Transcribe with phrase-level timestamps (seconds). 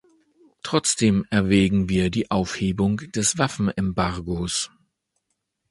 [0.63, 4.71] Trotzdem erwägen wir die Aufhebung des Waffenembargos.